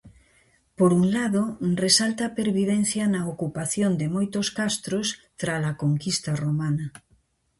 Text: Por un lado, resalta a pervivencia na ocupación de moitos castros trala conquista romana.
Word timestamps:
Por 0.77 0.91
un 0.99 1.05
lado, 1.15 1.41
resalta 1.83 2.21
a 2.27 2.33
pervivencia 2.39 3.03
na 3.13 3.21
ocupación 3.33 3.91
de 3.99 4.07
moitos 4.15 4.47
castros 4.59 5.07
trala 5.41 5.71
conquista 5.83 6.31
romana. 6.43 6.85